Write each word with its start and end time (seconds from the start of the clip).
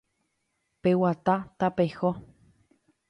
¡Peguata, 0.83 1.35
tapeho! 1.59 2.09